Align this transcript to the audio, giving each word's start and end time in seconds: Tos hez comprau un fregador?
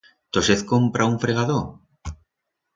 Tos 0.37 0.47
hez 0.53 0.63
comprau 0.71 1.11
un 1.13 1.19
fregador? 1.27 1.63